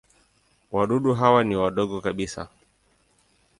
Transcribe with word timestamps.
Wadudu 0.71 1.13
hawa 1.13 1.43
ni 1.43 1.55
wadogo 1.55 2.01
kabisa. 2.01 2.47